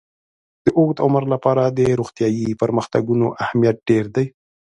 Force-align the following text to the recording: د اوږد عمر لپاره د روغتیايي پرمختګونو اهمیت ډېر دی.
د 0.65 0.67
اوږد 0.77 0.97
عمر 1.05 1.23
لپاره 1.33 1.63
د 1.77 1.79
روغتیايي 1.99 2.47
پرمختګونو 2.61 3.27
اهمیت 3.43 3.77
ډېر 3.89 4.05
دی. 4.15 4.25